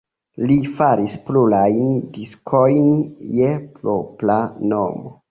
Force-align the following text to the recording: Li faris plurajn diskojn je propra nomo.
Li 0.51 0.53
faris 0.77 1.17
plurajn 1.25 1.91
diskojn 2.15 2.87
je 3.41 3.51
propra 3.75 4.39
nomo. 4.73 5.13